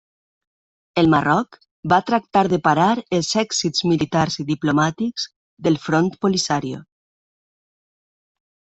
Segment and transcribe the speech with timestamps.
[1.01, 1.59] El Marroc
[1.93, 2.87] va tractar de parar
[3.19, 5.29] els èxits militars i diplomàtics
[5.69, 6.85] del Front Polisario.